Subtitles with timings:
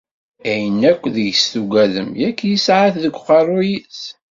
[0.49, 4.01] Ayen akken deg-s tugadem yak yesɛa-t deg uqerru-is.